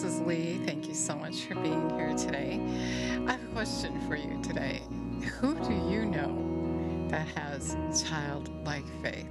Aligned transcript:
this 0.00 0.14
is 0.14 0.20
Lee. 0.22 0.58
Thank 0.64 0.88
you 0.88 0.94
so 0.94 1.14
much 1.14 1.42
for 1.42 1.56
being 1.56 1.90
here 1.90 2.14
today. 2.16 2.58
I 3.26 3.32
have 3.32 3.42
a 3.42 3.52
question 3.52 4.00
for 4.08 4.16
you 4.16 4.40
today. 4.42 4.80
Who 5.38 5.54
do 5.54 5.74
you 5.74 6.06
know 6.06 7.06
that 7.10 7.28
has 7.28 7.76
childlike 8.02 8.86
faith? 9.02 9.28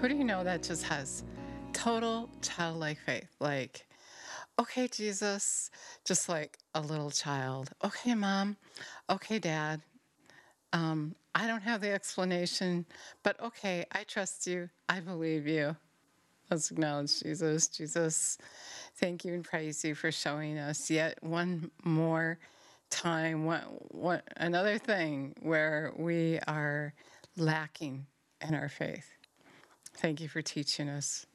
Who 0.00 0.08
do 0.08 0.16
you 0.16 0.24
know 0.24 0.42
that 0.42 0.64
just 0.64 0.82
has 0.84 1.22
total 1.72 2.28
childlike 2.40 2.98
faith? 3.06 3.28
Like, 3.38 3.86
okay, 4.58 4.88
Jesus, 4.88 5.70
just 6.04 6.28
like 6.28 6.58
a 6.74 6.80
little 6.80 7.12
child. 7.12 7.70
Okay, 7.84 8.16
mom. 8.16 8.56
Okay, 9.08 9.38
dad. 9.38 9.80
Um, 10.72 11.14
I 11.36 11.46
don't 11.46 11.62
have 11.62 11.82
the 11.82 11.92
explanation, 11.92 12.84
but 13.22 13.40
okay, 13.40 13.84
I 13.92 14.02
trust 14.02 14.44
you. 14.44 14.70
I 14.88 14.98
believe 14.98 15.46
you. 15.46 15.76
Let's 16.50 16.70
acknowledge 16.70 17.22
Jesus. 17.22 17.68
Jesus, 17.68 18.36
thank 18.96 19.24
you 19.24 19.34
and 19.34 19.44
praise 19.44 19.84
you 19.84 19.94
for 19.94 20.12
showing 20.12 20.58
us 20.58 20.90
yet 20.90 21.22
one 21.22 21.70
more 21.84 22.38
time, 22.90 23.44
one, 23.44 24.22
another 24.36 24.78
thing 24.78 25.34
where 25.40 25.92
we 25.96 26.38
are 26.46 26.92
lacking 27.36 28.06
in 28.46 28.54
our 28.54 28.68
faith. 28.68 29.08
Thank 29.94 30.20
you 30.20 30.28
for 30.28 30.42
teaching 30.42 30.88
us. 30.88 31.26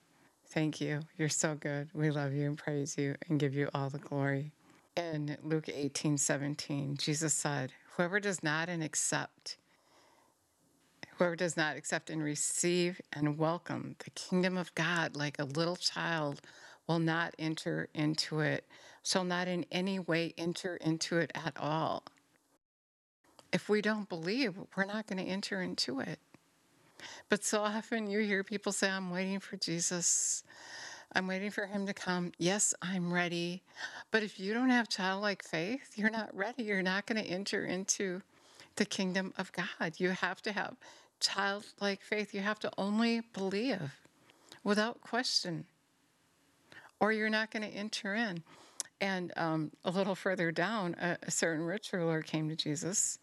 Thank 0.49 0.79
you. 0.79 1.01
You're 1.17 1.29
so 1.29 1.55
good. 1.55 1.89
We 1.93 2.09
love 2.09 2.33
you 2.33 2.45
and 2.47 2.57
praise 2.57 2.97
you 2.97 3.15
and 3.27 3.39
give 3.39 3.53
you 3.53 3.69
all 3.73 3.89
the 3.89 3.99
glory. 3.99 4.51
In 4.95 5.37
Luke 5.43 5.69
18 5.69 6.17
17, 6.17 6.97
Jesus 6.97 7.33
said, 7.33 7.71
Whoever 7.95 8.19
does 8.19 8.41
not 8.43 8.69
and 8.69 8.83
accept 8.83 9.57
Whoever 11.17 11.35
does 11.35 11.57
not 11.57 11.75
accept 11.75 12.11
and 12.11 12.23
receive 12.23 13.01
and 13.11 13.39
welcome 13.39 13.95
the 14.03 14.11
kingdom 14.11 14.55
of 14.55 14.73
God 14.75 15.15
like 15.15 15.39
a 15.39 15.45
little 15.45 15.75
child 15.75 16.41
will 16.87 16.99
not 16.99 17.35
enter 17.37 17.89
into 17.93 18.39
it, 18.39 18.65
shall 19.03 19.23
not 19.23 19.47
in 19.47 19.65
any 19.71 19.99
way 19.99 20.33
enter 20.37 20.77
into 20.77 21.17
it 21.17 21.31
at 21.35 21.55
all. 21.59 22.03
If 23.51 23.69
we 23.69 23.81
don't 23.81 24.09
believe, 24.09 24.55
we're 24.75 24.85
not 24.85 25.07
going 25.07 25.23
to 25.23 25.29
enter 25.29 25.61
into 25.61 25.99
it. 25.99 26.19
But 27.29 27.43
so 27.43 27.61
often 27.61 28.09
you 28.09 28.19
hear 28.19 28.43
people 28.43 28.71
say, 28.71 28.89
I'm 28.89 29.11
waiting 29.11 29.39
for 29.39 29.55
Jesus. 29.57 30.43
I'm 31.13 31.27
waiting 31.27 31.51
for 31.51 31.65
him 31.65 31.85
to 31.85 31.93
come. 31.93 32.33
Yes, 32.37 32.73
I'm 32.81 33.13
ready. 33.13 33.63
But 34.11 34.23
if 34.23 34.39
you 34.39 34.53
don't 34.53 34.69
have 34.69 34.89
childlike 34.89 35.43
faith, 35.43 35.93
you're 35.95 36.09
not 36.09 36.35
ready. 36.35 36.63
You're 36.63 36.81
not 36.81 37.05
going 37.05 37.23
to 37.23 37.29
enter 37.29 37.65
into 37.65 38.21
the 38.75 38.85
kingdom 38.85 39.33
of 39.37 39.51
God. 39.51 39.93
You 39.97 40.09
have 40.09 40.41
to 40.43 40.51
have 40.51 40.75
childlike 41.19 42.01
faith. 42.01 42.33
You 42.33 42.41
have 42.41 42.59
to 42.59 42.71
only 42.77 43.21
believe 43.33 43.95
without 44.63 45.01
question, 45.01 45.65
or 46.99 47.11
you're 47.11 47.29
not 47.29 47.51
going 47.51 47.63
to 47.63 47.75
enter 47.75 48.15
in. 48.15 48.43
And 48.99 49.31
um, 49.37 49.71
a 49.85 49.91
little 49.91 50.15
further 50.15 50.51
down, 50.51 50.95
a, 50.99 51.17
a 51.23 51.31
certain 51.31 51.63
rich 51.63 51.93
ruler 51.93 52.21
came 52.21 52.49
to 52.49 52.55
Jesus 52.55 53.19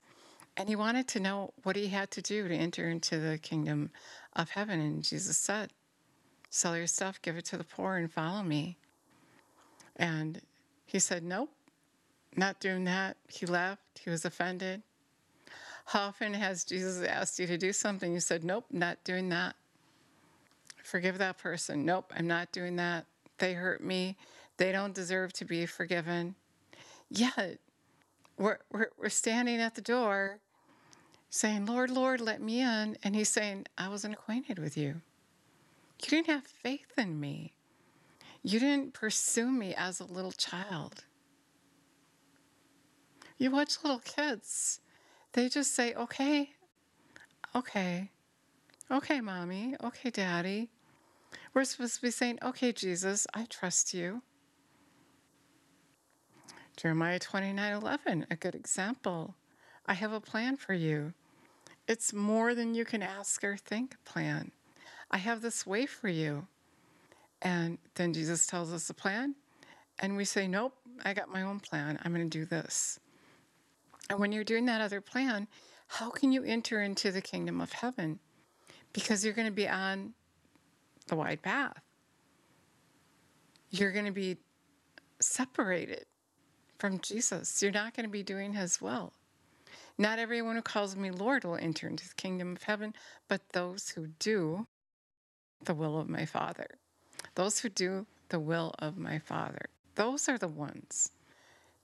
and 0.57 0.69
he 0.69 0.77
wanted 0.77 1.09
to 1.09 1.21
know 1.21 1.53
what 1.63 1.77
he 1.77 1.89
had 1.89 2.11
to 2.13 2.23
do 2.23 2.47
to 2.47 2.55
enter 2.55 2.89
into 2.89 3.19
the 3.19 3.39
kingdom 3.39 3.91
of 4.35 4.51
heaven. 4.51 4.81
And 4.81 5.03
Jesus 5.03 5.37
said, 5.37 5.71
Sell 6.51 6.77
your 6.77 6.87
stuff, 6.87 7.21
give 7.21 7.37
it 7.37 7.45
to 7.47 7.57
the 7.57 7.65
poor, 7.65 7.97
and 7.97 8.13
follow 8.13 8.43
me. 8.45 8.79
And 9.97 10.41
he 10.87 11.01
said, 11.01 11.25
Nope, 11.25 11.51
not 12.37 12.61
doing 12.61 12.85
that. 12.85 13.17
He 13.29 13.47
left. 13.47 13.83
He 13.99 14.11
was 14.11 14.25
offended. 14.25 14.83
How 15.87 16.03
often 16.03 16.35
has 16.35 16.65
Jesus 16.65 17.05
asked 17.05 17.39
you 17.41 17.47
to 17.49 17.59
do 17.59 17.73
something? 17.73 18.13
You 18.13 18.21
said, 18.21 18.45
Nope, 18.45 18.67
not 18.71 19.03
doing 19.03 19.29
that. 19.31 19.57
Forgive 20.85 21.19
that 21.19 21.39
person. 21.39 21.85
Nope, 21.85 22.13
I'm 22.17 22.29
not 22.29 22.53
doing 22.53 22.77
that. 22.77 23.07
They 23.39 23.55
hurt 23.55 23.83
me. 23.83 24.17
They 24.57 24.73
don't 24.73 24.95
deserve 24.95 25.33
to 25.35 25.45
be 25.45 25.67
forgiven. 25.67 26.35
Yet, 27.11 27.59
we're, 28.39 28.59
we're, 28.71 28.91
we're 28.99 29.09
standing 29.09 29.61
at 29.61 29.75
the 29.75 29.81
door 29.81 30.39
saying, 31.31 31.67
Lord, 31.67 31.91
Lord, 31.91 32.21
let 32.21 32.41
me 32.41 32.61
in. 32.61 32.97
And 33.03 33.15
he's 33.15 33.29
saying, 33.29 33.67
I 33.77 33.89
wasn't 33.89 34.15
acquainted 34.15 34.59
with 34.59 34.77
you. 34.77 35.01
You 36.03 36.09
didn't 36.09 36.29
have 36.29 36.47
faith 36.47 36.93
in 36.97 37.19
me. 37.19 37.55
You 38.43 38.61
didn't 38.61 38.95
pursue 38.95 39.51
me 39.51 39.75
as 39.75 40.01
a 40.01 40.05
little 40.05 40.33
child. 40.33 41.05
You 43.39 43.51
watch 43.51 43.79
little 43.83 44.01
kids 44.01 44.81
they 45.35 45.49
just 45.49 45.75
say, 45.75 45.95
okay, 45.95 46.51
okay, 47.57 48.11
okay, 48.91 49.21
mommy, 49.21 49.75
okay, 49.83 50.11
daddy. 50.11 50.71
We're 51.53 51.65
supposed 51.65 51.97
to 51.97 52.03
be 52.03 52.11
saying, 52.11 52.39
okay, 52.43 52.73
Jesus, 52.73 53.27
I 53.35 53.45
trust 53.45 53.95
you. 53.95 54.23
Jeremiah 56.77 57.19
29 57.19 57.73
11, 57.73 58.27
a 58.31 58.37
good 58.37 58.55
example. 58.55 59.37
I 59.87 59.95
have 59.95 60.13
a 60.13 60.21
plan 60.21 60.57
for 60.57 60.75
you. 60.75 61.13
It's 61.87 62.13
more 62.13 62.55
than 62.55 62.75
you 62.75 62.85
can 62.85 63.03
ask 63.03 63.45
or 63.45 63.57
think 63.57 63.97
plan. 64.05 64.51
I 65.11 65.19
have 65.19 65.43
this 65.43 65.67
way 65.67 65.87
for 65.87 66.09
you. 66.09 66.47
And 67.43 67.79
then 67.95 68.15
Jesus 68.15 68.47
tells 68.47 68.73
us 68.73 68.89
the 68.89 68.95
plan, 68.95 69.35
and 69.99 70.17
we 70.17 70.25
say, 70.25 70.49
Nope, 70.49 70.75
I 71.05 71.13
got 71.15 71.29
my 71.29 71.43
own 71.43 71.61
plan. 71.61 71.99
I'm 72.03 72.15
going 72.15 72.29
to 72.29 72.39
do 72.39 72.47
this. 72.47 72.99
And 74.11 74.19
when 74.19 74.33
you're 74.33 74.45
doing 74.45 74.67
that 74.67 74.81
other 74.81 75.01
plan, 75.01 75.47
how 75.87 76.11
can 76.11 76.33
you 76.33 76.43
enter 76.43 76.83
into 76.83 77.13
the 77.13 77.21
kingdom 77.21 77.61
of 77.61 77.73
heaven? 77.73 78.19
Because 78.93 79.25
you're 79.25 79.35
going 79.35 79.49
to 79.49 79.53
be 79.53 79.69
on 79.69 80.15
the 81.07 81.17
wide 81.17 81.43
path. 81.43 81.81
You're 83.71 83.93
going 83.93 84.05
to 84.05 84.13
be 84.13 84.39
separated 85.21 86.07
from 86.79 87.01
Jesus. 87.01 87.63
You're 87.63 87.73
not 87.73 87.95
going 87.95 88.07
to 88.07 88.13
be 88.13 88.23
doing 88.23 88.53
his 88.53 88.81
will. 88.81 89.13
Not 89.97 90.19
everyone 90.19 90.57
who 90.57 90.63
calls 90.63 90.97
me 90.97 91.11
Lord 91.11 91.45
will 91.45 91.57
enter 91.57 91.87
into 91.87 92.09
the 92.09 92.15
kingdom 92.15 92.57
of 92.57 92.65
heaven, 92.65 92.95
but 93.29 93.41
those 93.53 93.91
who 93.91 94.09
do 94.19 94.67
the 95.65 95.75
will 95.75 95.99
of 95.99 96.09
my 96.09 96.27
Father. 96.27 96.67
Those 97.35 97.61
who 97.61 97.69
do 97.69 98.07
the 98.29 98.41
will 98.41 98.75
of 98.79 98.97
my 98.97 99.19
Father. 99.19 99.67
Those 99.95 100.29
are 100.29 100.39
the 100.39 100.49
ones. 100.49 101.13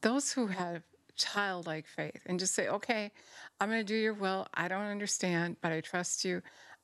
Those 0.01 0.33
who 0.33 0.49
have 0.49 0.83
childlike 1.17 1.87
faith 1.87 2.23
and 2.27 2.39
just 2.41 2.55
say, 2.55 2.69
okay, 2.69 3.13
I'm 3.61 3.69
going 3.69 3.81
to 3.81 3.85
do 3.85 3.95
your 3.95 4.15
will. 4.15 4.49
I 4.55 4.69
don't 4.69 4.87
understand, 4.87 5.57
but 5.61 5.73
I 5.73 5.81
trust 5.81 6.25
you. 6.25 6.43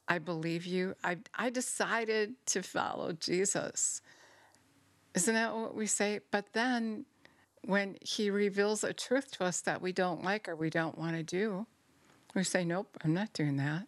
I 0.09 0.19
believe 0.19 0.67
you. 0.67 0.95
I, 1.03 1.19
I 1.35 1.51
decided 1.51 2.35
to 2.47 2.63
follow 2.63 3.13
Jesus. 3.13 4.01
Isn't 5.15 5.35
that 5.35 5.55
what 5.55 5.75
we 5.75 5.87
say? 5.87 6.21
But 6.31 6.53
then 6.53 7.07
when 7.65 7.97
he 8.01 8.31
reveals 8.31 8.85
a 8.85 8.93
truth 8.93 9.33
to 9.33 9.45
us 9.45 9.61
that 9.63 9.83
we 9.83 9.93
don't 9.93 10.23
like 10.23 10.49
or 10.49 10.55
we 10.55 10.71
don't 10.71 10.97
want 10.97 11.17
to 11.17 11.23
do, 11.23 11.67
we 12.35 12.45
say, 12.45 12.65
nope, 12.65 12.97
I'm 13.03 13.15
not 13.15 13.33
doing 13.33 13.57
that. 13.57 13.87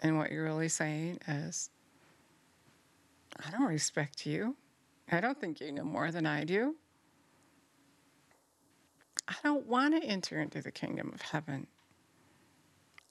And 0.00 0.16
what 0.16 0.32
you're 0.32 0.44
really 0.44 0.68
saying 0.68 1.18
is, 1.28 1.70
I 3.44 3.50
don't 3.50 3.66
respect 3.66 4.26
you. 4.26 4.56
I 5.12 5.20
don't 5.20 5.38
think 5.40 5.60
you 5.60 5.72
know 5.72 5.84
more 5.84 6.10
than 6.10 6.26
I 6.26 6.44
do. 6.44 6.76
I 9.28 9.34
don't 9.44 9.66
want 9.66 10.00
to 10.00 10.08
enter 10.08 10.40
into 10.40 10.62
the 10.62 10.72
kingdom 10.72 11.12
of 11.14 11.22
heaven. 11.22 11.66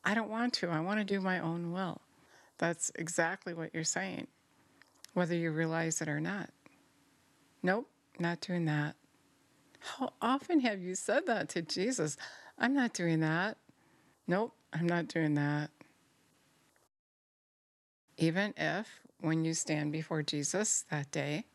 I 0.03 0.13
don't 0.13 0.29
want 0.29 0.53
to. 0.55 0.69
I 0.69 0.79
want 0.79 0.99
to 0.99 1.03
do 1.03 1.21
my 1.21 1.39
own 1.39 1.71
will. 1.71 2.01
That's 2.57 2.91
exactly 2.95 3.53
what 3.53 3.73
you're 3.73 3.83
saying, 3.83 4.27
whether 5.13 5.35
you 5.35 5.51
realize 5.51 6.01
it 6.01 6.09
or 6.09 6.19
not. 6.19 6.49
Nope, 7.63 7.89
not 8.19 8.41
doing 8.41 8.65
that. 8.65 8.95
How 9.79 10.13
often 10.21 10.59
have 10.61 10.81
you 10.81 10.95
said 10.95 11.25
that 11.27 11.49
to 11.49 11.61
Jesus? 11.61 12.17
I'm 12.57 12.73
not 12.73 12.93
doing 12.93 13.21
that. 13.21 13.57
Nope, 14.27 14.53
I'm 14.73 14.87
not 14.87 15.07
doing 15.07 15.35
that. 15.35 15.69
Even 18.17 18.53
if 18.57 18.99
when 19.21 19.45
you 19.45 19.53
stand 19.53 19.91
before 19.91 20.23
Jesus 20.23 20.85
that 20.91 21.11
day 21.11 21.45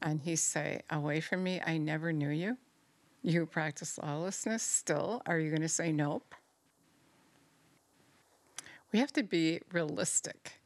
and 0.00 0.20
he 0.22 0.36
say, 0.36 0.82
"Away 0.90 1.20
from 1.20 1.42
me, 1.42 1.60
I 1.64 1.78
never 1.78 2.12
knew 2.12 2.30
you." 2.30 2.56
you 3.22 3.46
practice 3.46 3.98
lawlessness 3.98 4.62
still? 4.62 5.22
Are 5.26 5.38
you 5.38 5.50
going 5.50 5.62
to 5.62 5.68
say 5.68 5.92
nope? 5.92 6.34
We 8.92 8.98
have 8.98 9.12
to 9.14 9.22
be 9.22 9.60
realistic. 9.72 10.60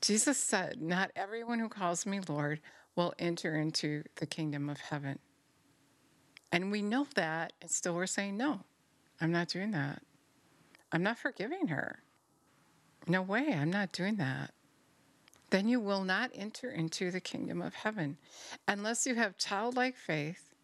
Jesus 0.00 0.38
said, 0.38 0.80
Not 0.80 1.10
everyone 1.16 1.58
who 1.58 1.68
calls 1.68 2.06
me 2.06 2.20
Lord 2.28 2.60
will 2.94 3.14
enter 3.18 3.56
into 3.56 4.04
the 4.16 4.26
kingdom 4.26 4.68
of 4.68 4.78
heaven. 4.78 5.18
And 6.52 6.70
we 6.70 6.82
know 6.82 7.06
that, 7.16 7.52
and 7.60 7.70
still 7.70 7.94
we're 7.94 8.06
saying, 8.06 8.36
No, 8.36 8.60
I'm 9.20 9.32
not 9.32 9.48
doing 9.48 9.72
that. 9.72 10.02
I'm 10.92 11.02
not 11.02 11.18
forgiving 11.18 11.68
her. 11.68 12.00
No 13.08 13.22
way, 13.22 13.52
I'm 13.52 13.70
not 13.70 13.92
doing 13.92 14.16
that. 14.16 14.52
Then 15.50 15.68
you 15.68 15.80
will 15.80 16.04
not 16.04 16.30
enter 16.34 16.70
into 16.70 17.10
the 17.10 17.20
kingdom 17.20 17.60
of 17.60 17.74
heaven 17.74 18.16
unless 18.66 19.06
you 19.06 19.14
have 19.14 19.36
childlike 19.36 19.96
faith 19.96 20.54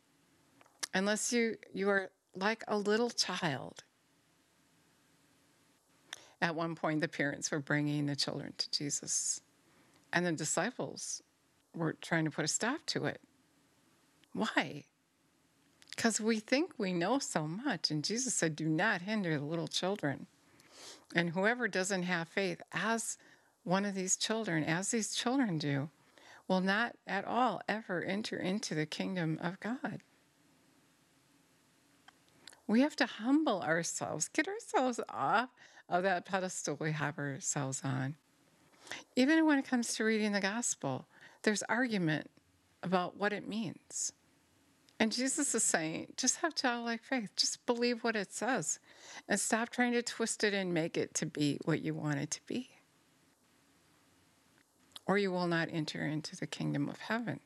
unless 0.94 1.32
you, 1.32 1.56
you 1.72 1.88
are 1.88 2.10
like 2.34 2.64
a 2.68 2.76
little 2.76 3.10
child. 3.10 3.84
At 6.42 6.54
one 6.54 6.74
point, 6.74 7.00
the 7.00 7.08
parents 7.08 7.50
were 7.50 7.60
bringing 7.60 8.06
the 8.06 8.16
children 8.16 8.54
to 8.56 8.70
Jesus, 8.70 9.42
and 10.12 10.24
the 10.24 10.32
disciples 10.32 11.22
we're 11.74 11.92
trying 11.92 12.24
to 12.24 12.30
put 12.30 12.44
a 12.44 12.48
stop 12.48 12.84
to 12.86 13.06
it. 13.06 13.20
Why? 14.32 14.84
Because 15.94 16.20
we 16.20 16.40
think 16.40 16.72
we 16.78 16.92
know 16.92 17.18
so 17.18 17.46
much. 17.46 17.90
And 17.90 18.02
Jesus 18.02 18.34
said, 18.34 18.56
Do 18.56 18.66
not 18.66 19.02
hinder 19.02 19.38
the 19.38 19.44
little 19.44 19.68
children. 19.68 20.26
And 21.14 21.30
whoever 21.30 21.68
doesn't 21.68 22.04
have 22.04 22.28
faith 22.28 22.62
as 22.72 23.18
one 23.64 23.84
of 23.84 23.94
these 23.94 24.16
children, 24.16 24.64
as 24.64 24.90
these 24.90 25.14
children 25.14 25.58
do, 25.58 25.90
will 26.48 26.60
not 26.60 26.96
at 27.06 27.24
all 27.24 27.60
ever 27.68 28.02
enter 28.02 28.36
into 28.38 28.74
the 28.74 28.86
kingdom 28.86 29.38
of 29.42 29.60
God. 29.60 30.02
We 32.70 32.82
have 32.82 32.94
to 32.96 33.06
humble 33.06 33.62
ourselves, 33.62 34.28
get 34.28 34.46
ourselves 34.46 35.00
off 35.08 35.48
of 35.88 36.04
that 36.04 36.24
pedestal 36.24 36.76
we 36.78 36.92
have 36.92 37.18
ourselves 37.18 37.80
on. 37.82 38.14
Even 39.16 39.44
when 39.44 39.58
it 39.58 39.66
comes 39.66 39.94
to 39.94 40.04
reading 40.04 40.30
the 40.30 40.40
gospel, 40.40 41.08
there's 41.42 41.64
argument 41.64 42.30
about 42.84 43.16
what 43.16 43.32
it 43.32 43.48
means. 43.48 44.12
And 45.00 45.10
Jesus 45.10 45.52
is 45.52 45.64
saying, 45.64 46.12
just 46.16 46.36
have 46.42 46.54
childlike 46.54 47.02
faith. 47.02 47.30
Just 47.34 47.66
believe 47.66 48.04
what 48.04 48.14
it 48.14 48.32
says 48.32 48.78
and 49.28 49.40
stop 49.40 49.70
trying 49.70 49.94
to 49.94 50.02
twist 50.02 50.44
it 50.44 50.54
and 50.54 50.72
make 50.72 50.96
it 50.96 51.12
to 51.14 51.26
be 51.26 51.58
what 51.64 51.82
you 51.82 51.92
want 51.92 52.20
it 52.20 52.30
to 52.30 52.40
be. 52.46 52.70
Or 55.06 55.18
you 55.18 55.32
will 55.32 55.48
not 55.48 55.70
enter 55.72 56.06
into 56.06 56.36
the 56.36 56.46
kingdom 56.46 56.88
of 56.88 57.00
heaven. 57.00 57.40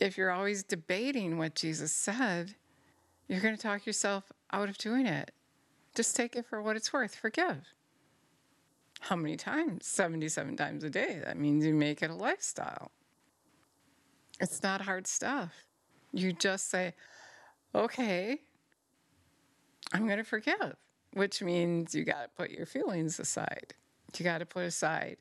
If 0.00 0.18
you're 0.18 0.32
always 0.32 0.64
debating 0.64 1.38
what 1.38 1.54
Jesus 1.54 1.92
said, 1.92 2.56
you're 3.32 3.40
going 3.40 3.56
to 3.56 3.62
talk 3.62 3.86
yourself 3.86 4.30
out 4.52 4.68
of 4.68 4.76
doing 4.76 5.06
it. 5.06 5.30
Just 5.94 6.14
take 6.14 6.36
it 6.36 6.44
for 6.44 6.60
what 6.60 6.76
it's 6.76 6.92
worth. 6.92 7.14
Forgive. 7.14 7.64
How 9.00 9.16
many 9.16 9.38
times? 9.38 9.86
77 9.86 10.54
times 10.54 10.84
a 10.84 10.90
day. 10.90 11.22
That 11.24 11.38
means 11.38 11.64
you 11.64 11.72
make 11.72 12.02
it 12.02 12.10
a 12.10 12.14
lifestyle. 12.14 12.90
It's 14.38 14.62
not 14.62 14.82
hard 14.82 15.06
stuff. 15.06 15.64
You 16.12 16.34
just 16.34 16.68
say, 16.68 16.92
okay, 17.74 18.40
I'm 19.94 20.04
going 20.04 20.18
to 20.18 20.24
forgive, 20.24 20.76
which 21.14 21.40
means 21.40 21.94
you 21.94 22.04
got 22.04 22.24
to 22.24 22.28
put 22.36 22.50
your 22.50 22.66
feelings 22.66 23.18
aside. 23.18 23.72
You 24.18 24.24
got 24.24 24.38
to 24.38 24.46
put 24.46 24.64
aside 24.64 25.16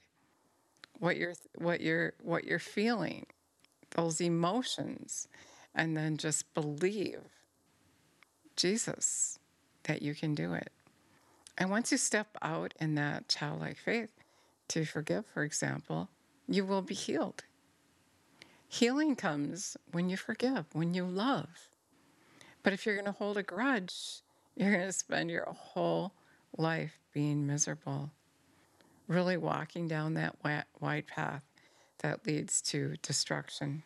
what 1.00 1.16
you're 1.16 1.36
what 1.56 1.80
you're 1.80 2.12
what 2.22 2.44
you're 2.44 2.60
feeling, 2.60 3.26
those 3.92 4.20
emotions, 4.20 5.30
and 5.74 5.96
then 5.96 6.18
just 6.18 6.54
believe 6.54 7.22
Jesus 8.62 9.40
that 9.84 10.04
you 10.04 10.14
can 10.14 10.36
do 10.36 10.54
it. 10.54 10.72
And 11.58 11.72
once 11.72 11.92
you 11.92 11.98
step 11.98 12.38
out 12.42 12.74
in 12.80 12.96
that 12.96 13.28
childlike 13.28 13.78
faith 13.78 14.12
to 14.70 14.86
forgive, 14.86 15.26
for 15.26 15.44
example, 15.44 16.10
you 16.48 16.66
will 16.66 16.84
be 16.84 16.94
healed. 16.94 17.44
Healing 18.68 19.16
comes 19.16 19.76
when 19.92 20.10
you 20.10 20.16
forgive, 20.16 20.66
when 20.74 20.94
you 20.94 21.06
love. 21.06 21.50
But 22.64 22.74
if 22.74 22.86
you're 22.86 22.96
going 22.96 23.06
to 23.06 23.12
hold 23.12 23.38
a 23.38 23.44
grudge, 23.44 24.22
you're 24.56 24.72
going 24.72 24.86
to 24.86 24.94
spend 24.94 25.32
your 25.32 25.46
whole 25.46 26.14
life 26.58 27.00
being 27.14 27.48
miserable, 27.48 28.12
really 29.08 29.38
walking 29.38 29.88
down 29.88 30.14
that 30.14 30.36
wide 30.80 31.08
path 31.08 31.44
that 32.00 32.26
leads 32.26 32.62
to 32.62 32.96
destruction. 33.02 33.84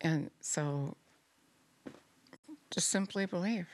And 0.00 0.30
so 0.40 0.96
just 2.72 2.88
simply 2.88 3.26
believe. 3.26 3.68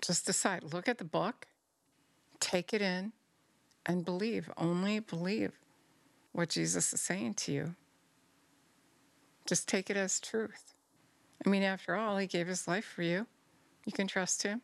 Just 0.00 0.26
decide. 0.26 0.72
Look 0.72 0.88
at 0.88 0.98
the 0.98 1.04
book, 1.04 1.46
take 2.40 2.72
it 2.72 2.80
in, 2.80 3.12
and 3.84 4.04
believe. 4.04 4.50
Only 4.56 5.00
believe 5.00 5.52
what 6.32 6.48
Jesus 6.48 6.92
is 6.92 7.00
saying 7.00 7.34
to 7.34 7.52
you. 7.52 7.74
Just 9.46 9.68
take 9.68 9.90
it 9.90 9.96
as 9.96 10.18
truth. 10.18 10.74
I 11.44 11.48
mean, 11.48 11.62
after 11.62 11.94
all, 11.94 12.16
He 12.16 12.26
gave 12.26 12.46
His 12.46 12.66
life 12.66 12.84
for 12.84 13.02
you. 13.02 13.26
You 13.84 13.92
can 13.92 14.06
trust 14.06 14.42
Him. 14.42 14.62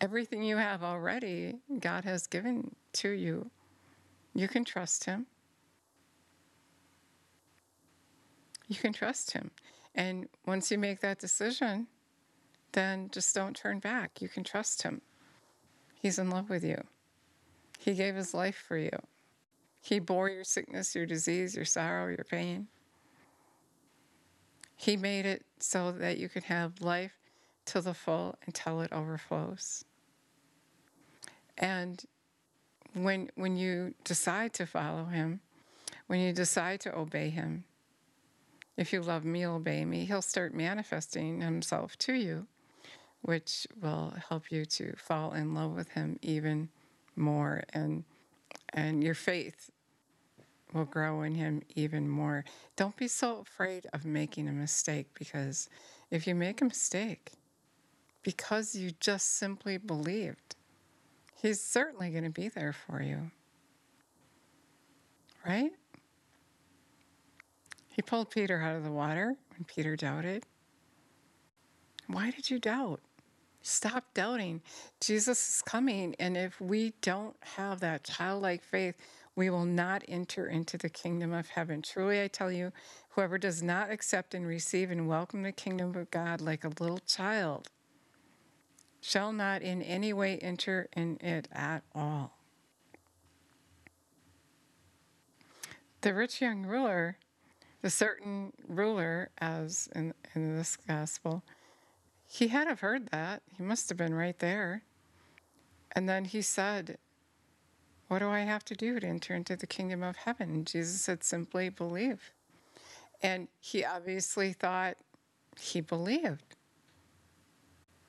Everything 0.00 0.42
you 0.42 0.58
have 0.58 0.82
already, 0.82 1.56
God 1.80 2.04
has 2.04 2.26
given 2.26 2.74
to 2.94 3.10
you. 3.10 3.50
You 4.34 4.48
can 4.48 4.64
trust 4.64 5.04
Him. 5.04 5.26
You 8.68 8.76
can 8.76 8.92
trust 8.92 9.32
Him. 9.32 9.50
And 9.96 10.28
once 10.44 10.70
you 10.70 10.76
make 10.76 11.00
that 11.00 11.18
decision, 11.18 11.86
then 12.72 13.08
just 13.10 13.34
don't 13.34 13.56
turn 13.56 13.78
back. 13.78 14.20
You 14.20 14.28
can 14.28 14.44
trust 14.44 14.82
Him. 14.82 15.00
He's 16.00 16.18
in 16.18 16.28
love 16.28 16.50
with 16.50 16.62
you. 16.62 16.84
He 17.78 17.94
gave 17.94 18.14
His 18.14 18.34
life 18.34 18.62
for 18.68 18.76
you. 18.76 18.90
He 19.80 19.98
bore 19.98 20.28
your 20.28 20.44
sickness, 20.44 20.94
your 20.94 21.06
disease, 21.06 21.56
your 21.56 21.64
sorrow, 21.64 22.08
your 22.08 22.24
pain. 22.24 22.68
He 24.76 24.96
made 24.96 25.24
it 25.24 25.44
so 25.58 25.90
that 25.92 26.18
you 26.18 26.28
could 26.28 26.44
have 26.44 26.82
life 26.82 27.14
to 27.66 27.80
the 27.80 27.94
full 27.94 28.36
until 28.46 28.82
it 28.82 28.92
overflows. 28.92 29.84
And 31.56 32.04
when, 32.92 33.30
when 33.34 33.56
you 33.56 33.94
decide 34.04 34.52
to 34.54 34.66
follow 34.66 35.06
Him, 35.06 35.40
when 36.06 36.20
you 36.20 36.32
decide 36.32 36.80
to 36.80 36.96
obey 36.96 37.30
Him, 37.30 37.64
if 38.76 38.92
you 38.92 39.00
love 39.00 39.24
me, 39.24 39.46
obey 39.46 39.84
me, 39.84 40.04
He'll 40.04 40.22
start 40.22 40.54
manifesting 40.54 41.40
Himself 41.40 41.96
to 41.98 42.14
you, 42.14 42.46
which 43.22 43.66
will 43.80 44.14
help 44.28 44.50
you 44.50 44.64
to 44.66 44.94
fall 44.96 45.32
in 45.32 45.54
love 45.54 45.72
with 45.72 45.90
Him 45.90 46.18
even 46.22 46.68
more. 47.14 47.64
And, 47.72 48.04
and 48.72 49.02
your 49.02 49.14
faith 49.14 49.70
will 50.72 50.84
grow 50.84 51.22
in 51.22 51.34
Him 51.34 51.62
even 51.74 52.08
more. 52.08 52.44
Don't 52.76 52.96
be 52.96 53.08
so 53.08 53.38
afraid 53.40 53.86
of 53.92 54.04
making 54.04 54.48
a 54.48 54.52
mistake 54.52 55.06
because 55.18 55.68
if 56.10 56.26
you 56.26 56.34
make 56.34 56.60
a 56.60 56.66
mistake, 56.66 57.32
because 58.22 58.74
you 58.74 58.90
just 59.00 59.36
simply 59.38 59.78
believed, 59.78 60.56
He's 61.40 61.60
certainly 61.60 62.10
going 62.10 62.24
to 62.24 62.30
be 62.30 62.48
there 62.48 62.72
for 62.72 63.02
you. 63.02 63.30
Right? 65.46 65.70
He 67.96 68.02
pulled 68.02 68.30
Peter 68.30 68.60
out 68.60 68.76
of 68.76 68.84
the 68.84 68.92
water 68.92 69.36
when 69.52 69.64
Peter 69.64 69.96
doubted. 69.96 70.44
Why 72.08 72.30
did 72.30 72.50
you 72.50 72.58
doubt? 72.58 73.00
Stop 73.62 74.04
doubting. 74.12 74.60
Jesus 75.00 75.48
is 75.48 75.62
coming. 75.62 76.14
And 76.20 76.36
if 76.36 76.60
we 76.60 76.92
don't 77.00 77.36
have 77.56 77.80
that 77.80 78.04
childlike 78.04 78.62
faith, 78.62 78.96
we 79.34 79.48
will 79.48 79.64
not 79.64 80.04
enter 80.08 80.46
into 80.46 80.76
the 80.76 80.90
kingdom 80.90 81.32
of 81.32 81.48
heaven. 81.48 81.80
Truly, 81.80 82.20
I 82.20 82.28
tell 82.28 82.52
you, 82.52 82.70
whoever 83.08 83.38
does 83.38 83.62
not 83.62 83.90
accept 83.90 84.34
and 84.34 84.46
receive 84.46 84.90
and 84.90 85.08
welcome 85.08 85.42
the 85.42 85.50
kingdom 85.50 85.94
of 85.94 86.10
God 86.10 86.42
like 86.42 86.64
a 86.64 86.72
little 86.78 86.98
child 86.98 87.70
shall 89.00 89.32
not 89.32 89.62
in 89.62 89.80
any 89.80 90.12
way 90.12 90.36
enter 90.36 90.90
in 90.94 91.16
it 91.22 91.48
at 91.50 91.82
all. 91.94 92.36
The 96.02 96.12
rich 96.12 96.42
young 96.42 96.66
ruler 96.66 97.16
the 97.82 97.90
certain 97.90 98.52
ruler, 98.66 99.30
as 99.38 99.88
in, 99.94 100.14
in 100.34 100.56
this 100.56 100.76
gospel, 100.76 101.42
he 102.28 102.48
had 102.48 102.66
have 102.66 102.80
heard 102.80 103.08
that. 103.10 103.42
He 103.56 103.62
must 103.62 103.88
have 103.88 103.98
been 103.98 104.14
right 104.14 104.38
there. 104.38 104.82
And 105.92 106.08
then 106.08 106.24
he 106.24 106.42
said, 106.42 106.98
What 108.08 108.18
do 108.18 108.28
I 108.28 108.40
have 108.40 108.64
to 108.66 108.74
do 108.74 108.98
to 109.00 109.06
enter 109.06 109.34
into 109.34 109.56
the 109.56 109.66
kingdom 109.66 110.02
of 110.02 110.16
heaven? 110.16 110.64
Jesus 110.64 111.00
said, 111.00 111.22
Simply 111.22 111.68
believe. 111.68 112.32
And 113.22 113.48
he 113.60 113.84
obviously 113.84 114.52
thought 114.52 114.96
he 115.58 115.80
believed. 115.80 116.56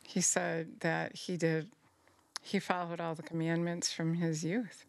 He 0.04 0.22
said 0.22 0.80
that 0.82 1.16
he 1.16 1.38
did, 1.38 1.70
he 2.42 2.60
followed 2.60 3.00
all 3.00 3.16
the 3.16 3.24
commandments 3.24 3.92
from 3.92 4.16
his 4.16 4.44
youth. 4.44 4.86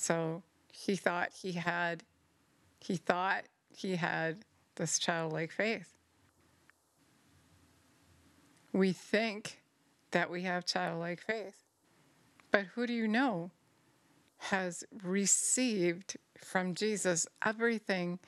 So 0.00 0.42
he 0.72 0.96
thought 0.96 1.28
he 1.42 1.52
had, 1.52 2.04
he 2.78 2.96
thought 2.96 3.44
he 3.76 3.96
had 3.96 4.46
this 4.76 4.98
childlike 4.98 5.52
faith. 5.52 5.92
We 8.72 8.94
think 8.94 9.60
that 10.12 10.30
we 10.30 10.44
have 10.44 10.64
childlike 10.64 11.20
faith, 11.20 11.66
but 12.50 12.64
who 12.74 12.86
do 12.86 12.94
you 12.94 13.06
know 13.06 13.50
has 14.38 14.84
received 15.02 16.16
from 16.38 16.74
Jesus 16.74 17.26
everything 17.44 18.20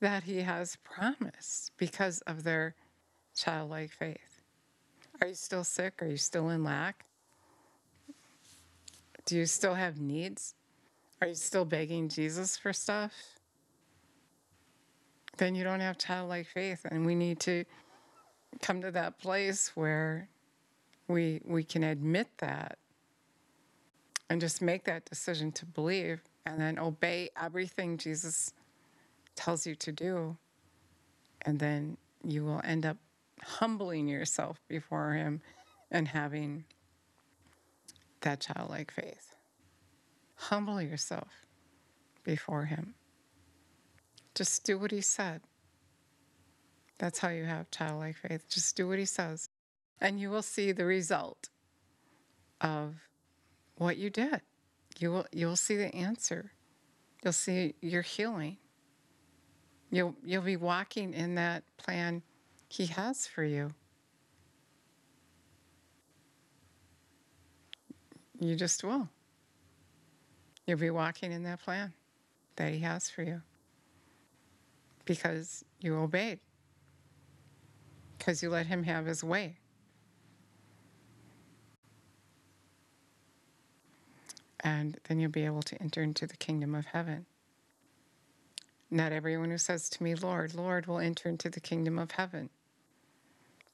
that 0.00 0.24
he 0.24 0.38
has 0.38 0.78
promised 0.82 1.70
because 1.76 2.22
of 2.22 2.42
their 2.42 2.74
childlike 3.36 3.92
faith? 3.92 4.40
Are 5.20 5.28
you 5.28 5.34
still 5.34 5.62
sick? 5.62 6.02
Are 6.02 6.08
you 6.08 6.16
still 6.16 6.48
in 6.48 6.64
lack? 6.64 7.04
Do 9.26 9.36
you 9.36 9.46
still 9.46 9.74
have 9.74 10.00
needs? 10.00 10.56
Are 11.22 11.28
you 11.28 11.34
still 11.34 11.64
begging 11.66 12.08
Jesus 12.08 12.56
for 12.56 12.72
stuff? 12.72 13.12
Then 15.38 15.54
you 15.54 15.64
don't 15.64 15.80
have 15.80 15.98
childlike 15.98 16.46
faith, 16.48 16.86
and 16.90 17.06
we 17.06 17.14
need 17.14 17.40
to 17.40 17.64
come 18.62 18.82
to 18.82 18.90
that 18.92 19.18
place 19.18 19.72
where 19.76 20.28
we 21.08 21.40
we 21.44 21.64
can 21.64 21.84
admit 21.84 22.28
that 22.38 22.78
And 24.30 24.40
just 24.40 24.62
make 24.62 24.84
that 24.84 25.04
decision 25.06 25.52
to 25.52 25.66
believe 25.66 26.22
and 26.46 26.60
then 26.60 26.78
obey 26.78 27.30
everything 27.40 27.98
Jesus 27.98 28.52
tells 29.36 29.66
you 29.66 29.74
to 29.76 29.92
do. 29.92 30.36
And 31.42 31.58
then 31.58 31.96
you 32.24 32.44
will 32.44 32.60
end 32.64 32.86
up 32.86 32.98
humbling 33.42 34.08
yourself 34.08 34.60
before 34.68 35.12
Him 35.14 35.42
and 35.90 36.08
having 36.08 36.64
that 38.22 38.40
childlike 38.40 38.92
faith. 38.92 39.29
Humble 40.40 40.80
yourself 40.80 41.28
before 42.24 42.64
Him. 42.64 42.94
Just 44.34 44.64
do 44.64 44.78
what 44.78 44.90
He 44.90 45.00
said. 45.00 45.42
That's 46.98 47.18
how 47.18 47.28
you 47.28 47.44
have 47.44 47.70
childlike 47.70 48.16
faith. 48.16 48.48
Just 48.48 48.76
do 48.76 48.88
what 48.88 48.98
He 48.98 49.04
says, 49.04 49.50
and 50.00 50.18
you 50.20 50.30
will 50.30 50.42
see 50.42 50.72
the 50.72 50.84
result 50.84 51.50
of 52.60 52.94
what 53.76 53.96
you 53.96 54.10
did. 54.10 54.40
You 54.98 55.12
will 55.12 55.26
you'll 55.32 55.56
see 55.56 55.76
the 55.76 55.94
answer. 55.94 56.52
You'll 57.22 57.32
see 57.32 57.74
your 57.80 58.02
healing. 58.02 58.56
You'll 59.90 60.14
you'll 60.24 60.42
be 60.42 60.56
walking 60.56 61.14
in 61.14 61.34
that 61.34 61.64
plan 61.76 62.22
he 62.68 62.86
has 62.86 63.26
for 63.26 63.44
you. 63.44 63.74
You 68.38 68.56
just 68.56 68.84
will. 68.84 69.08
You'll 70.70 70.78
be 70.78 70.90
walking 70.90 71.32
in 71.32 71.42
that 71.42 71.60
plan 71.64 71.92
that 72.54 72.72
he 72.72 72.78
has 72.78 73.10
for 73.10 73.24
you 73.24 73.42
because 75.04 75.64
you 75.80 75.96
obeyed, 75.96 76.38
because 78.16 78.40
you 78.40 78.50
let 78.50 78.66
him 78.66 78.84
have 78.84 79.04
his 79.04 79.24
way. 79.24 79.56
And 84.60 84.96
then 85.08 85.18
you'll 85.18 85.32
be 85.32 85.44
able 85.44 85.62
to 85.62 85.82
enter 85.82 86.04
into 86.04 86.28
the 86.28 86.36
kingdom 86.36 86.76
of 86.76 86.86
heaven. 86.86 87.26
Not 88.92 89.10
everyone 89.10 89.50
who 89.50 89.58
says 89.58 89.90
to 89.90 90.04
me, 90.04 90.14
Lord, 90.14 90.54
Lord, 90.54 90.86
will 90.86 91.00
enter 91.00 91.28
into 91.28 91.50
the 91.50 91.58
kingdom 91.58 91.98
of 91.98 92.12
heaven, 92.12 92.48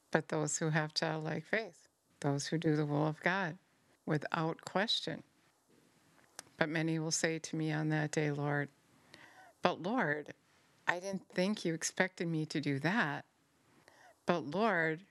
but 0.09 0.29
those 0.29 0.57
who 0.57 0.71
have 0.71 0.95
childlike 0.95 1.45
faith, 1.45 1.89
those 2.21 2.47
who 2.47 2.57
do 2.57 2.75
the 2.75 2.87
will 2.87 3.05
of 3.05 3.21
God 3.21 3.59
without 4.07 4.61
question. 4.65 5.21
But 6.57 6.69
many 6.69 6.99
will 6.99 7.11
say 7.11 7.39
to 7.39 7.55
me 7.55 7.71
on 7.71 7.89
that 7.89 8.11
day, 8.11 8.31
Lord, 8.31 8.69
but 9.61 9.81
Lord, 9.81 10.33
I 10.87 10.99
didn't 10.99 11.27
think 11.33 11.65
you 11.65 11.73
expected 11.73 12.27
me 12.27 12.45
to 12.47 12.59
do 12.59 12.79
that. 12.79 13.25
But 14.25 14.45
Lord, 14.45 15.01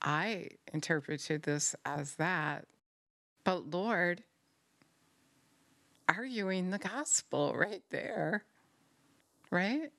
I 0.00 0.48
interpreted 0.72 1.42
this 1.42 1.74
as 1.84 2.14
that. 2.16 2.66
But 3.42 3.70
Lord, 3.70 4.22
arguing 6.08 6.70
the 6.70 6.78
gospel 6.78 7.54
right 7.56 7.82
there, 7.90 8.44
right? 9.50 9.90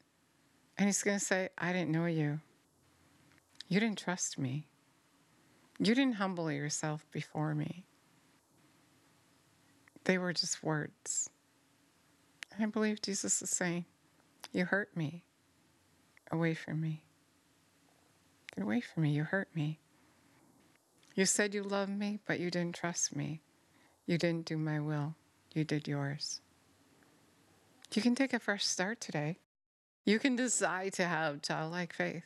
And 0.78 0.88
he's 0.88 1.04
going 1.04 1.20
to 1.20 1.26
say, 1.26 1.50
I 1.58 1.74
didn't 1.74 1.92
know 1.92 2.06
you. 2.06 2.40
You 3.68 3.80
didn't 3.80 3.98
trust 3.98 4.38
me. 4.38 4.68
You 5.80 5.96
didn't 5.96 6.16
humble 6.16 6.52
yourself 6.52 7.06
before 7.12 7.56
me. 7.56 7.86
They 10.06 10.18
were 10.18 10.34
just 10.34 10.64
words. 10.64 11.30
I 12.60 12.66
believe 12.68 13.02
Jesus 13.02 13.42
is 13.42 13.50
saying, 13.50 13.86
You 14.54 14.66
hurt 14.66 14.96
me. 14.96 15.24
Away 16.32 16.54
from 16.54 16.82
me. 16.82 17.04
Get 18.56 18.64
away 18.64 18.82
from 18.82 19.04
me. 19.04 19.12
You 19.12 19.24
hurt 19.24 19.50
me. 19.54 19.80
You 21.16 21.26
said 21.26 21.54
you 21.54 21.64
loved 21.64 21.92
me, 21.92 22.20
but 22.26 22.40
you 22.40 22.50
didn't 22.50 22.76
trust 22.76 23.16
me. 23.16 23.42
You 24.06 24.18
didn't 24.18 24.46
do 24.46 24.58
my 24.58 24.80
will. 24.80 25.16
You 25.54 25.64
did 25.64 25.88
yours. 25.88 26.42
You 27.94 28.02
can 28.02 28.16
take 28.16 28.34
a 28.34 28.40
fresh 28.40 28.66
start 28.66 29.00
today. 29.00 29.38
You 30.04 30.20
can 30.20 30.36
decide 30.36 30.94
to 30.94 31.06
have 31.06 31.42
childlike 31.42 31.94
faith 31.94 32.24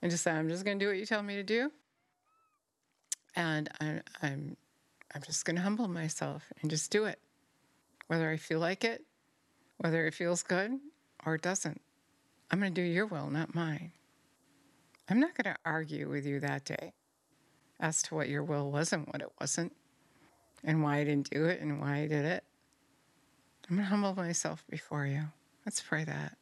and 0.00 0.10
just 0.10 0.24
say, 0.24 0.30
I'm 0.30 0.48
just 0.48 0.64
going 0.64 0.78
to 0.78 0.84
do 0.84 0.88
what 0.88 0.98
you 0.98 1.06
tell 1.06 1.22
me 1.22 1.34
to 1.36 1.42
do. 1.42 1.70
And 3.34 3.68
I'm, 3.80 4.02
I'm, 4.22 4.56
I'm 5.14 5.22
just 5.22 5.44
going 5.44 5.56
to 5.56 5.62
humble 5.62 5.88
myself 5.88 6.44
and 6.60 6.70
just 6.70 6.90
do 6.90 7.04
it, 7.04 7.18
whether 8.06 8.30
I 8.30 8.36
feel 8.36 8.60
like 8.60 8.84
it, 8.84 9.04
whether 9.78 10.06
it 10.06 10.14
feels 10.14 10.42
good 10.42 10.78
or 11.26 11.34
it 11.34 11.42
doesn't. 11.42 11.80
I'm 12.50 12.60
going 12.60 12.74
to 12.74 12.80
do 12.80 12.86
your 12.86 13.06
will, 13.06 13.30
not 13.30 13.54
mine. 13.54 13.92
I'm 15.08 15.20
not 15.20 15.34
going 15.34 15.54
to 15.54 15.60
argue 15.64 16.08
with 16.08 16.24
you 16.24 16.40
that 16.40 16.64
day 16.64 16.92
as 17.80 18.02
to 18.04 18.14
what 18.14 18.28
your 18.28 18.42
will 18.42 18.70
was 18.70 18.92
and 18.92 19.06
what 19.06 19.20
it 19.20 19.30
wasn't, 19.40 19.72
and 20.62 20.82
why 20.82 20.98
I 20.98 21.04
didn't 21.04 21.30
do 21.30 21.46
it 21.46 21.60
and 21.60 21.80
why 21.80 21.98
I 21.98 22.06
did 22.06 22.24
it. 22.24 22.44
I'm 23.68 23.76
going 23.76 23.86
to 23.86 23.90
humble 23.90 24.14
myself 24.14 24.64
before 24.70 25.06
you. 25.06 25.24
Let's 25.66 25.80
pray 25.80 26.04
that. 26.04 26.36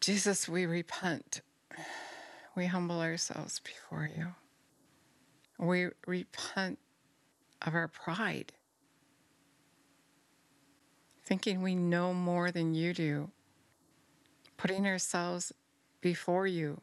Jesus, 0.00 0.48
we 0.48 0.66
repent. 0.66 1.40
We 2.54 2.66
humble 2.66 3.00
ourselves 3.00 3.60
before 3.60 4.08
you. 4.16 4.34
We 5.58 5.88
repent 6.06 6.78
of 7.62 7.74
our 7.74 7.88
pride, 7.88 8.52
thinking 11.24 11.62
we 11.62 11.74
know 11.74 12.12
more 12.12 12.50
than 12.50 12.74
you 12.74 12.92
do, 12.92 13.30
putting 14.56 14.86
ourselves 14.86 15.52
before 16.00 16.46
you, 16.46 16.80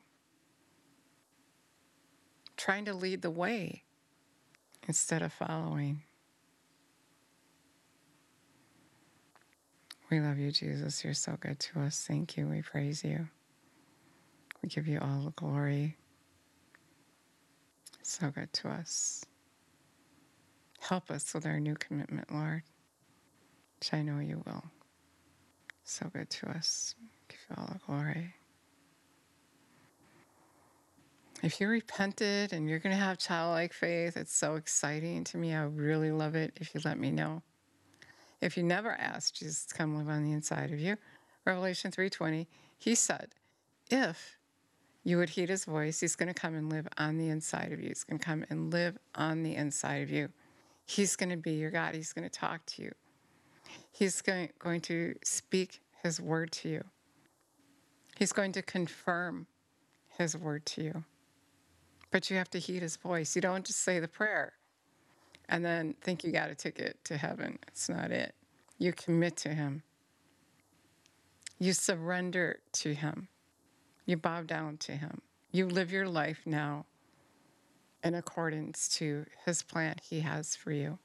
trying 2.58 2.86
to 2.86 2.94
lead 2.94 3.22
the 3.22 3.32
way 3.32 3.84
instead 4.88 5.22
of 5.22 5.32
following. 5.32 6.01
We 10.10 10.20
love 10.20 10.38
you, 10.38 10.51
Jesus. 10.51 11.03
You're 11.03 11.13
so 11.13 11.38
good 11.39 11.60
to 11.60 11.82
us. 11.82 12.06
Thank 12.08 12.38
you. 12.38 12.48
We 12.48 12.62
praise 12.62 13.03
you. 13.03 13.30
We 14.62 14.70
give 14.70 14.88
you 14.88 15.00
all 15.00 15.22
the 15.25 15.32
glory. 15.32 15.98
So 18.03 18.29
good 18.29 18.51
to 18.53 18.69
us. 18.69 19.25
Help 20.81 21.10
us 21.10 21.33
with 21.33 21.45
our 21.45 21.60
new 21.60 21.75
commitment, 21.75 22.31
Lord, 22.31 22.63
which 23.79 23.93
I 23.93 24.01
know 24.01 24.19
you 24.19 24.43
will. 24.45 24.63
So 25.86 26.10
good 26.13 26.29
to 26.29 26.50
us. 26.50 26.95
Give 27.29 27.39
you 27.50 27.55
all 27.57 27.69
the 27.72 27.79
glory. 27.86 28.36
If 31.41 31.62
you 31.62 31.69
repented 31.69 32.51
and 32.51 32.69
you're 32.69 32.79
going 32.79 32.95
to 32.95 33.01
have 33.01 33.17
childlike 33.17 33.72
faith, 33.72 34.17
it's 34.17 34.36
so 34.36 34.55
exciting 34.55 35.24
to 35.25 35.38
me. 35.38 35.53
I 35.53 35.63
really 35.63 36.12
love 36.12 36.36
it 36.36 36.57
if 36.57 36.75
you 36.75 36.81
let 36.83 37.00
me 37.00 37.10
know. 37.10 37.41
If 38.41 38.57
you 38.57 38.63
never 38.63 38.91
asked 38.91 39.36
Jesus 39.36 39.65
to 39.67 39.75
come 39.75 39.98
live 39.98 40.10
on 40.10 40.25
the 40.25 40.33
inside 40.33 40.72
of 40.74 40.79
you, 40.79 40.98
Revelation 41.45 41.89
3:20, 41.91 42.48
he 42.77 42.95
said, 42.95 43.36
if 43.89 44.38
you 45.03 45.17
would 45.17 45.29
heed 45.29 45.50
his 45.50 45.65
voice, 45.65 46.00
he's 46.00 46.15
going 46.15 46.33
to 46.33 46.39
come 46.39 46.55
and 46.55 46.69
live 46.69 46.88
on 46.98 47.17
the 47.17 47.29
inside 47.29 47.72
of 47.72 47.81
you. 47.81 47.89
He's 47.89 48.03
going 48.03 48.19
to 48.19 48.25
come 48.25 48.45
and 48.50 48.72
live 48.72 48.98
on 49.15 49.43
the 49.43 49.55
inside 49.55 50.01
of 50.01 50.10
you. 50.10 50.29
He's 50.86 51.15
going 51.15 51.29
to 51.29 51.38
be 51.38 51.53
your 51.53 51.72
God. 51.72 51.95
He's 51.95 52.13
going 52.13 52.29
to 52.29 52.39
talk 52.39 52.65
to 52.67 52.83
you. 52.83 52.91
He's 53.91 54.22
going, 54.22 54.50
going 54.60 54.81
to 54.81 55.15
speak 55.24 55.81
his 56.01 56.19
word 56.19 56.51
to 56.53 56.69
you. 56.69 56.83
He's 58.17 58.31
going 58.31 58.51
to 58.53 58.62
confirm 58.62 59.48
his 60.17 60.38
word 60.38 60.65
to 60.67 60.83
you. 60.83 61.03
But 62.12 62.29
you 62.29 62.38
have 62.38 62.50
to 62.51 62.60
heed 62.60 62.81
his 62.81 62.95
voice. 62.95 63.36
You 63.36 63.41
don't 63.41 63.65
just 63.65 63.79
say 63.81 64.00
the 64.00 64.07
prayer 64.07 64.53
and 65.50 65.65
then 65.65 65.95
think 66.01 66.24
you 66.24 66.31
got 66.31 66.50
a 66.50 66.55
ticket 66.55 66.98
to 67.05 67.17
heaven. 67.17 67.60
It's 67.67 67.89
not 67.89 68.12
it. 68.12 68.36
You 68.77 68.93
commit 68.93 69.36
to 69.38 69.50
him. 69.50 69.83
You 71.60 71.74
surrender 71.74 72.60
to 72.74 72.93
him. 72.93 73.27
You 74.05 74.17
bow 74.17 74.41
down 74.41 74.77
to 74.77 74.93
him. 74.93 75.22
You 75.51 75.67
live 75.67 75.91
your 75.91 76.07
life 76.07 76.41
now 76.45 76.86
in 78.03 78.15
accordance 78.15 78.88
to 78.89 79.25
his 79.45 79.63
plan 79.63 79.95
he 80.01 80.19
has 80.22 80.55
for 80.55 80.72
you. 80.72 81.00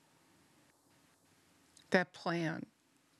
That 1.91 2.13
plan, 2.13 2.67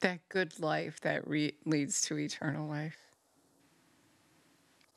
that 0.01 0.29
good 0.29 0.59
life 0.59 1.01
that 1.03 1.27
re- 1.27 1.55
leads 1.65 2.01
to 2.03 2.19
eternal 2.19 2.69
life. 2.69 2.97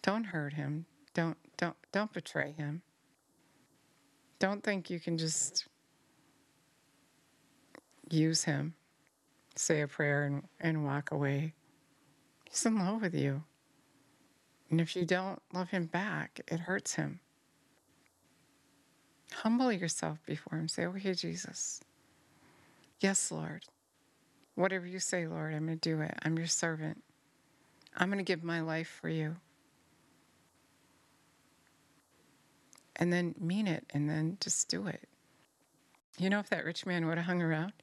Don't 0.01 0.25
hurt 0.25 0.53
him. 0.53 0.85
Don't 1.13 1.37
don't 1.57 1.75
don't 1.91 2.11
betray 2.11 2.53
him. 2.53 2.81
Don't 4.39 4.63
think 4.63 4.89
you 4.89 4.99
can 4.99 5.17
just 5.17 5.67
use 8.09 8.43
him, 8.43 8.73
say 9.55 9.81
a 9.81 9.87
prayer 9.87 10.23
and, 10.23 10.43
and 10.59 10.83
walk 10.83 11.11
away. 11.11 11.53
He's 12.49 12.65
in 12.65 12.77
love 12.79 13.01
with 13.01 13.13
you. 13.13 13.43
And 14.71 14.81
if 14.81 14.95
you 14.95 15.05
don't 15.05 15.39
love 15.53 15.69
him 15.69 15.85
back, 15.85 16.41
it 16.47 16.61
hurts 16.61 16.95
him. 16.95 17.19
Humble 19.33 19.71
yourself 19.71 20.17
before 20.25 20.57
him. 20.57 20.67
Say, 20.67 20.85
Okay, 20.87 21.13
Jesus. 21.13 21.81
Yes, 22.99 23.31
Lord. 23.31 23.65
Whatever 24.55 24.87
you 24.87 24.99
say, 24.99 25.27
Lord, 25.27 25.53
I'm 25.53 25.67
going 25.67 25.77
to 25.77 25.89
do 25.89 26.01
it. 26.01 26.13
I'm 26.23 26.37
your 26.37 26.47
servant. 26.47 27.03
I'm 27.95 28.09
going 28.09 28.17
to 28.17 28.23
give 28.23 28.43
my 28.43 28.61
life 28.61 28.97
for 29.01 29.09
you. 29.09 29.35
and 33.01 33.11
then 33.11 33.33
mean 33.39 33.65
it 33.65 33.83
and 33.89 34.07
then 34.07 34.37
just 34.39 34.69
do 34.69 34.85
it. 34.85 35.09
You 36.19 36.29
know, 36.29 36.37
if 36.37 36.49
that 36.51 36.63
rich 36.63 36.85
man 36.85 37.07
would 37.07 37.17
have 37.17 37.25
hung 37.25 37.41
around, 37.41 37.73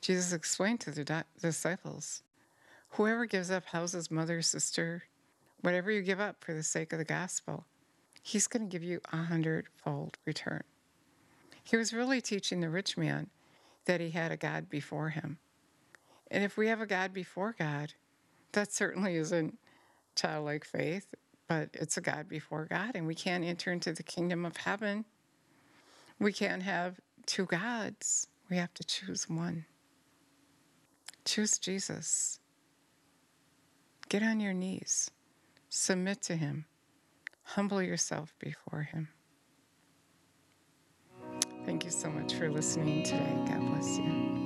Jesus 0.00 0.32
explained 0.32 0.78
to 0.80 0.92
the 0.92 1.24
disciples 1.42 2.22
whoever 2.90 3.26
gives 3.26 3.50
up 3.50 3.66
houses, 3.66 4.10
mother, 4.10 4.40
sister, 4.42 5.02
whatever 5.60 5.90
you 5.90 6.02
give 6.02 6.20
up 6.20 6.42
for 6.44 6.54
the 6.54 6.62
sake 6.62 6.92
of 6.92 6.98
the 6.98 7.04
gospel, 7.04 7.66
he's 8.22 8.46
going 8.46 8.62
to 8.62 8.72
give 8.72 8.82
you 8.82 9.00
a 9.12 9.16
hundredfold 9.16 10.18
return. 10.24 10.62
He 11.62 11.76
was 11.76 11.92
really 11.92 12.20
teaching 12.20 12.60
the 12.60 12.70
rich 12.70 12.96
man 12.96 13.28
that 13.86 14.00
he 14.00 14.10
had 14.10 14.32
a 14.32 14.36
God 14.36 14.68
before 14.68 15.10
him. 15.10 15.38
And 16.30 16.44
if 16.44 16.56
we 16.56 16.68
have 16.68 16.80
a 16.80 16.86
God 16.86 17.12
before 17.12 17.54
God, 17.58 17.94
that 18.52 18.72
certainly 18.72 19.16
isn't 19.16 19.58
childlike 20.14 20.64
faith, 20.64 21.14
but 21.48 21.70
it's 21.72 21.96
a 21.96 22.00
God 22.00 22.28
before 22.28 22.64
God, 22.64 22.92
and 22.94 23.06
we 23.06 23.14
can't 23.14 23.44
enter 23.44 23.70
into 23.70 23.92
the 23.92 24.02
kingdom 24.02 24.44
of 24.44 24.56
heaven. 24.56 25.04
We 26.18 26.32
can't 26.32 26.62
have 26.62 27.00
two 27.26 27.46
gods. 27.46 28.28
We 28.50 28.56
have 28.56 28.74
to 28.74 28.84
choose 28.84 29.28
one. 29.28 29.66
Choose 31.24 31.58
Jesus. 31.58 32.40
Get 34.08 34.22
on 34.22 34.40
your 34.40 34.54
knees. 34.54 35.10
Submit 35.78 36.22
to 36.22 36.36
Him. 36.36 36.64
Humble 37.42 37.82
yourself 37.82 38.34
before 38.38 38.88
Him. 38.90 39.08
Thank 41.66 41.84
you 41.84 41.90
so 41.90 42.08
much 42.08 42.32
for 42.32 42.48
listening 42.48 43.02
today. 43.02 43.36
God 43.46 43.60
bless 43.60 43.98
you. 43.98 44.45